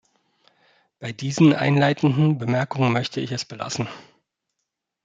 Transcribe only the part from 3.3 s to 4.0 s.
es belassen.